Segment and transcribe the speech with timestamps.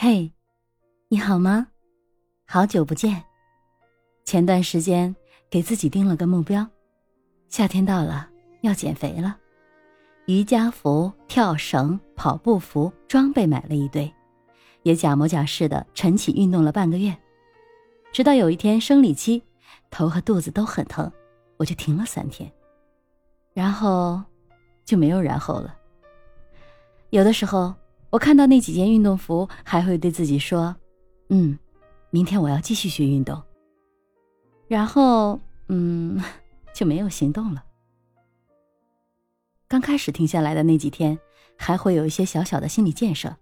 [0.00, 0.32] 嘿，
[1.08, 1.66] 你好吗？
[2.46, 3.20] 好久不见。
[4.24, 5.12] 前段时间
[5.50, 6.64] 给自己定了个目标，
[7.48, 8.30] 夏天到了，
[8.60, 9.36] 要减肥了。
[10.26, 14.08] 瑜伽服、跳绳、跑步服装备买了一堆，
[14.84, 17.12] 也假模假式的晨起运动了半个月，
[18.12, 19.42] 直到有一天生理期，
[19.90, 21.10] 头和肚子都很疼，
[21.56, 22.48] 我就停了三天，
[23.52, 24.22] 然后
[24.84, 25.76] 就没有然后了。
[27.10, 27.74] 有的时候。
[28.10, 30.74] 我看到那几件运动服，还会对自己说
[31.28, 31.58] ：“嗯，
[32.10, 33.40] 明天我要继续学运动。”
[34.66, 35.38] 然后，
[35.68, 36.22] 嗯，
[36.74, 37.64] 就没有行动了。
[39.66, 41.18] 刚开始停下来的那几天，
[41.56, 43.36] 还会有一些小小的心理建设，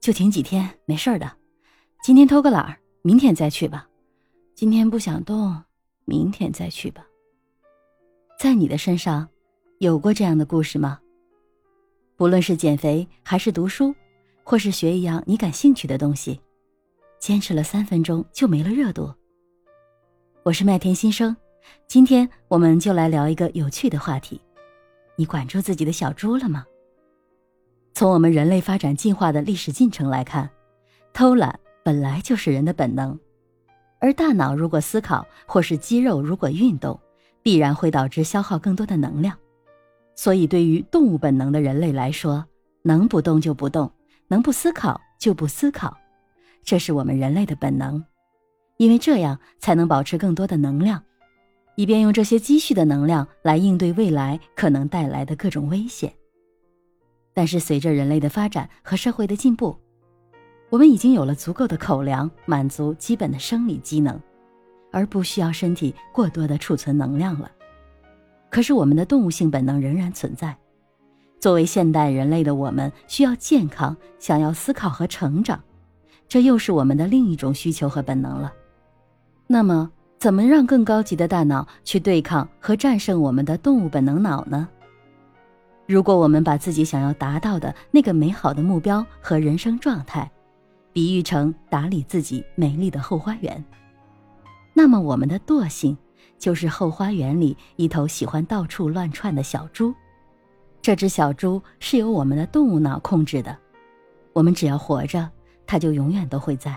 [0.00, 1.30] 就停几天，没事的。
[2.02, 3.86] 今天偷个懒儿，明天再去吧。
[4.54, 5.62] 今天不想动，
[6.06, 7.06] 明天再去吧。
[8.38, 9.28] 在你的身上，
[9.80, 10.98] 有过这样的故事吗？
[12.22, 13.92] 不论是减肥，还是读书，
[14.44, 16.40] 或是学一样你感兴趣的东西，
[17.18, 19.12] 坚持了三分钟就没了热度。
[20.44, 21.36] 我是麦田新生，
[21.88, 24.40] 今天我们就来聊一个有趣的话题：
[25.16, 26.64] 你管住自己的小猪了吗？
[27.92, 30.48] 从我们人类发展进化的历史进程来看，
[31.12, 33.18] 偷懒本来就是人的本能，
[33.98, 37.00] 而大脑如果思考，或是肌肉如果运动，
[37.42, 39.36] 必然会导致消耗更多的能量。
[40.14, 42.44] 所以，对于动物本能的人类来说，
[42.82, 43.90] 能不动就不动，
[44.28, 45.96] 能不思考就不思考，
[46.62, 48.04] 这是我们人类的本能，
[48.76, 51.02] 因为这样才能保持更多的能量，
[51.76, 56.12] 以便用这些积蓄的能量来应对未来可能带来的各种危险。
[57.34, 59.74] 但是，随着人类的发展和社会的进步，
[60.68, 64.20] 我们已经有了足够的口粮，满足基本的生理机能，
[64.90, 67.50] 而不需要身体过多的储存能量了。
[68.52, 70.54] 可是，我们的动物性本能仍然存在。
[71.40, 75.58] 作为现代人类的我们，需要健康，想要思考和成长，
[76.28, 78.52] 这又是我们的另一种需求和本能了。
[79.46, 84.68] 那么，怎么让更高级的大脑去对抗和战胜我们的动物本能脑呢？
[85.86, 90.30] 如果我们把自己想要达到的那个美好的目标和人生状态，
[90.92, 93.64] 比喻成打理自己美丽的后花园，
[94.74, 95.96] 那么我们的惰性。
[96.42, 99.94] 就是后花园里一头喜欢到处乱窜的小猪，
[100.82, 103.56] 这只小猪是由我们的动物脑控制的，
[104.32, 105.30] 我们只要活着，
[105.68, 106.76] 它就永远都会在。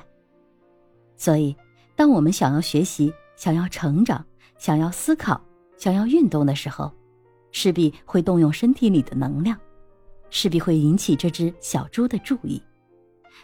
[1.17, 1.57] 所以，
[1.95, 4.23] 当我们想要学习、想要成长、
[4.59, 5.41] 想要思考、
[5.77, 6.93] 想要运动的时候，
[7.51, 9.57] 势必会动用身体里的能量，
[10.29, 12.61] 势必会引起这只小猪的注意，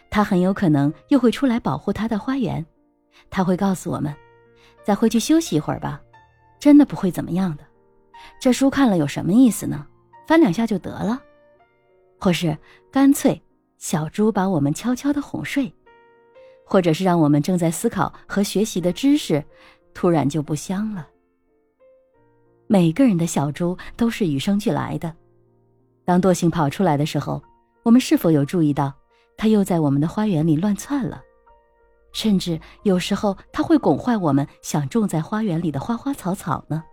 [0.08, 2.64] 它很有可能又会出来保护它的花园，
[3.28, 4.14] 它会告诉我们
[4.86, 6.00] ：“再回去休息一会儿吧。”
[6.62, 7.64] 真的不会怎么样的，
[8.38, 9.84] 这书看了有什么意思呢？
[10.28, 11.20] 翻两下就得了，
[12.20, 12.56] 或是
[12.88, 13.42] 干脆
[13.78, 15.74] 小猪把我们悄悄的哄睡，
[16.64, 19.42] 或者是让我们正在思考和学习的知识，
[19.92, 21.08] 突然就不香了。
[22.68, 25.12] 每个人的小猪都是与生俱来的，
[26.04, 27.42] 当惰性跑出来的时候，
[27.82, 28.94] 我们是否有注意到，
[29.36, 31.20] 它又在我们的花园里乱窜了？
[32.12, 36.84] 甚至有时候，它会拱坏我们想种在花园里的花花草草呢。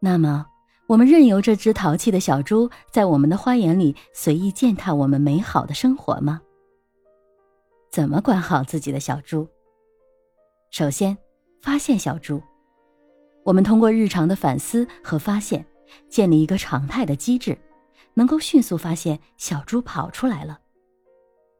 [0.00, 0.46] 那么，
[0.86, 6.40] 我们任由这只淘气的小猪在我们的花园里随意践踏我们美好的生活吗？
[7.90, 9.46] 怎么管好自己的小猪？
[10.70, 11.16] 首先，
[11.60, 12.42] 发现小猪。
[13.44, 15.64] 我们通过日常的反思和发现，
[16.08, 17.58] 建立一个常态的机制，
[18.14, 20.58] 能够迅速发现小猪跑出来了。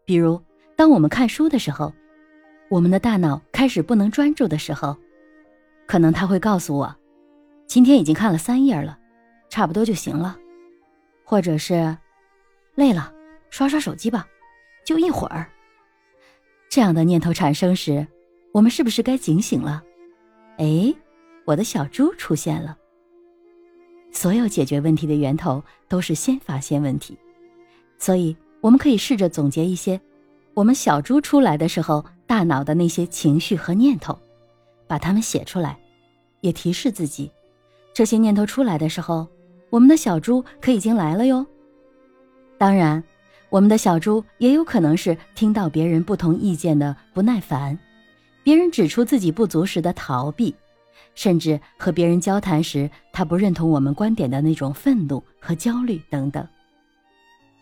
[0.06, 0.40] 比如，
[0.76, 1.92] 当我们看书的时候。
[2.70, 4.96] 我们的大脑开始不能专注的时候，
[5.86, 6.94] 可能他会告诉我
[7.66, 8.96] ：“今天已经看了三页了，
[9.48, 10.38] 差不多就行了。”
[11.26, 11.96] 或者是
[12.76, 13.12] “累了，
[13.50, 14.24] 刷刷手机吧，
[14.86, 15.50] 就一会儿。”
[16.70, 18.06] 这样的念头产生时，
[18.52, 19.82] 我们是不是该警醒了？
[20.58, 20.94] 哎，
[21.46, 22.78] 我的小猪出现了。
[24.12, 27.18] 所有解决问题的源头都是先发现问题，
[27.98, 30.00] 所以我们可以试着总结一些。
[30.60, 34.18] 我们小猪出来的时候，大脑的那些情绪和念头，
[34.86, 35.78] 把它们写出来，
[36.42, 37.32] 也提示自己，
[37.94, 39.26] 这些念头出来的时候，
[39.70, 41.46] 我们的小猪可已经来了哟。
[42.58, 43.02] 当然，
[43.48, 47.78] 我们的小猪也有可能是听到别人不同意见的不耐烦，
[48.42, 50.54] 别人指出自己不足时的逃避，
[51.14, 56.46] 甚至和别人交谈时他不认同我们观点的那种愤怒和焦虑等等。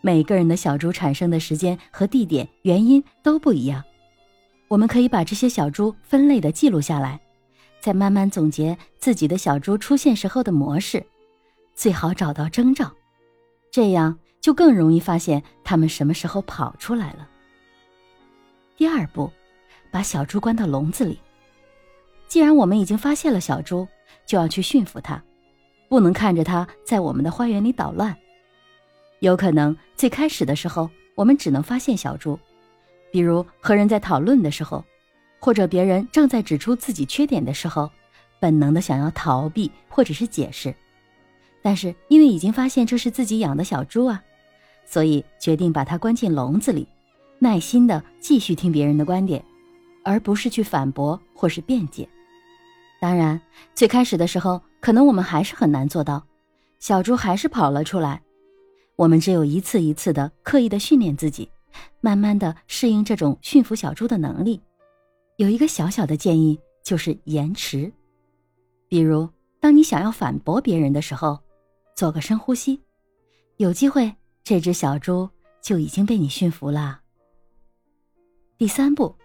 [0.01, 3.83] 每个人的小猪产生的时间和地点、原因都不一样，
[4.67, 7.19] 我们可以把这些小猪分类的记录下来，
[7.81, 11.05] 再慢慢总结自己的小猪出现时候的模式，
[11.75, 12.91] 最好找到征兆，
[13.71, 17.27] 这样就更容易发现它们什么时候跑出来了。
[18.77, 19.29] 第二步，
[19.91, 21.19] 把小猪关到笼子里。
[22.29, 23.85] 既然我们已经发现了小猪，
[24.25, 25.21] 就要去驯服它，
[25.89, 28.15] 不能看着它在我们的花园里捣乱。
[29.19, 32.39] 有可能最开始的时候，我们只能发现小猪，
[33.11, 34.83] 比如和人在讨论的时候，
[35.39, 37.89] 或者别人正在指出自己缺点的时候，
[38.39, 40.73] 本能的想要逃避或者是解释。
[41.61, 44.23] 但是因为已经发现这是自己养的小猪啊，
[44.85, 46.87] 所以决定把它关进笼子里，
[47.39, 49.43] 耐心的继续听别人的观点，
[50.05, 52.07] 而不是去反驳或是辩解。
[53.01, 53.41] 当然，
[53.75, 56.23] 最开始的时候，可能我们还是很难做到，
[56.79, 58.21] 小猪还是跑了出来。
[58.99, 61.49] 我们只有一次一次的刻意的训练自己，
[62.01, 64.61] 慢慢的适应这种驯服小猪的能力。
[65.37, 67.89] 有一个小小的建议，就是延迟。
[68.89, 69.29] 比如，
[69.61, 71.39] 当你想要反驳别人的时候，
[71.95, 72.77] 做个深呼吸，
[73.55, 74.13] 有机会
[74.43, 75.29] 这只小猪
[75.61, 76.99] 就已经被你驯服了。
[78.57, 79.15] 第三步，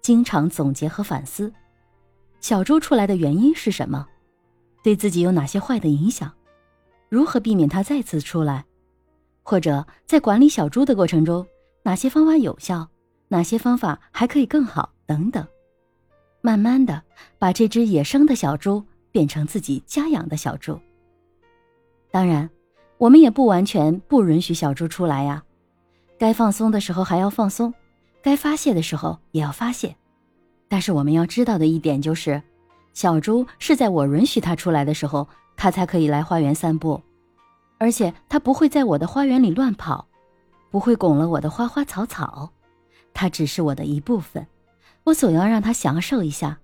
[0.00, 1.52] 经常总结和反思，
[2.40, 4.04] 小猪出来的原因是什么？
[4.82, 6.34] 对自己有哪些坏的影响？
[7.08, 8.64] 如何避免它再次出来？
[9.42, 11.46] 或者在管理小猪的过程中，
[11.82, 12.88] 哪些方法有效，
[13.28, 15.46] 哪些方法还可以更好等等，
[16.40, 17.02] 慢慢的
[17.38, 20.78] 把这只野生的小猪变成自己家养的小猪。
[22.10, 22.48] 当然，
[22.98, 25.42] 我们也不完全不允许小猪出来呀，
[26.18, 27.72] 该放松的时候还要放松，
[28.22, 29.96] 该发泄的时候也要发泄。
[30.68, 32.40] 但是我们要知道的一点就是，
[32.94, 37.00] 小猪是在我允许它出来的时候，它才可以来花园散步。
[37.82, 40.06] 而且它不会在我的花园里乱跑，
[40.70, 42.48] 不会拱了我的花花草草，
[43.12, 44.46] 它只是我的一部分，
[45.02, 46.60] 我总要让它享受一下。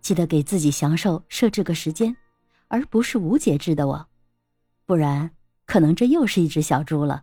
[0.00, 2.16] 记得给自己享受设置个时间，
[2.66, 4.04] 而不是无节制的我，
[4.84, 5.30] 不然
[5.64, 7.22] 可能这又是一只小猪了。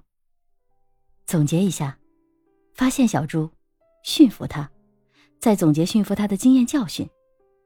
[1.25, 1.97] 总结一下，
[2.73, 3.49] 发现小猪，
[4.05, 4.71] 驯服它，
[5.41, 7.05] 再总结驯服它的经验教训，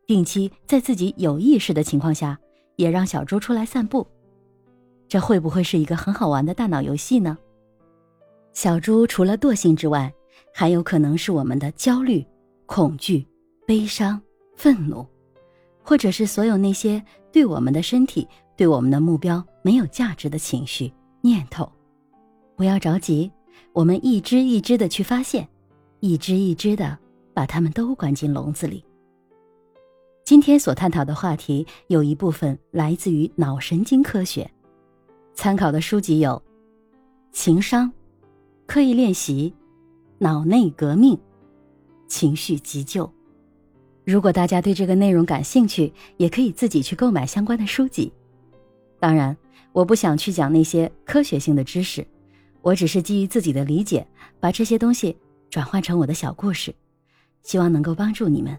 [0.07, 2.39] 定期在自己有意识的情况下，
[2.75, 4.07] 也让小猪出来散步。
[5.07, 7.37] 这会不会是一个很好玩的大脑游戏呢？
[8.53, 10.11] 小猪除了惰性之外，
[10.53, 12.25] 还有可能是我们的焦虑、
[12.65, 13.25] 恐惧、
[13.65, 14.19] 悲伤、
[14.55, 15.05] 愤怒，
[15.83, 17.01] 或者是所有那些
[17.31, 21.71] 对我们的身体、对我们的目标没有价值的情绪、念头。
[22.55, 23.31] 不要着急，
[23.73, 25.47] 我们一只一只的去发现，
[25.99, 26.97] 一只一只的
[27.33, 28.83] 把它们都关进笼子里。
[30.25, 34.49] 今天所探讨的话题有一部分来自于脑神经科学。
[35.37, 36.31] 参考的书籍有
[37.31, 37.85] 《情商》
[38.65, 39.51] 《刻意练习》
[40.17, 41.13] 《脑内革命》
[42.07, 43.05] 《情绪急救》。
[44.03, 48.11] 如果大家对这个内容感兴趣，也可以自己去购买相关的书籍。
[48.99, 49.37] 当然，
[49.73, 52.05] 我不想去讲那些科学性的知识，
[52.63, 54.07] 我只是基于自己的理解，
[54.39, 55.15] 把这些东西
[55.51, 56.73] 转换成我的小故事，
[57.43, 58.57] 希望能够帮助你们。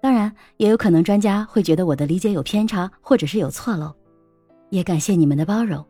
[0.00, 3.92] 当然，也有可能专家会觉得我的理解有偏差，或者是有错漏，
[4.70, 5.84] 也感谢你们的包容。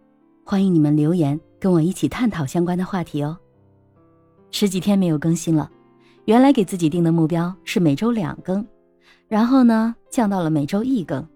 [0.49, 3.37] 欢迎你们留言跟我一起探讨相关的话题哦。
[4.53, 5.69] 十几天没有更新了，
[6.27, 8.65] 原来给自己定的目标是每周两更，
[9.27, 11.27] 然后呢降到了每周一更，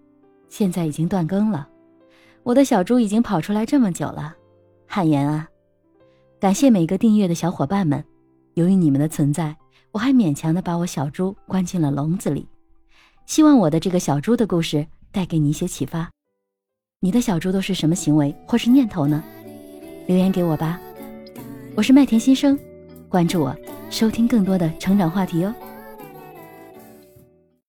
[0.48, 1.68] 现在已经断更了。
[2.44, 4.32] 我的小猪已经跑出来这么久了，
[4.86, 5.48] 汗颜啊！
[6.38, 8.04] 感谢每个订阅的小伙伴们，
[8.54, 9.56] 由于你们的存在，
[9.90, 12.46] 我还勉强的把我小猪关进了笼子里。
[13.26, 16.08] 希望我的这个小猪的故事带给你一些启发。
[17.02, 19.24] 你的小猪都是什么行为或是念头呢？
[20.06, 20.78] 留言给我吧。
[21.74, 22.58] 我是麦田新生，
[23.08, 23.56] 关注我，
[23.88, 25.54] 收听更多的成长话题哦。